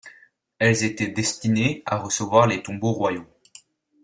[0.57, 3.27] Elles étaient destinées à recevoir les tombeaux royaux.